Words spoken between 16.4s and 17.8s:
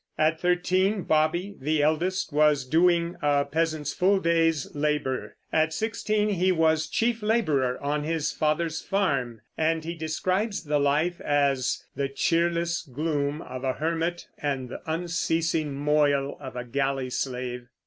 a galley slave."